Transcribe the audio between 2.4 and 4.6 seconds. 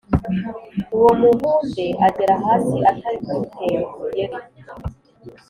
hasi atagitera umugeli,